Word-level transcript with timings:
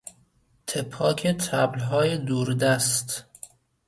تپاک 0.67 1.31
طبلهای 1.31 2.17
دوردست 2.17 3.25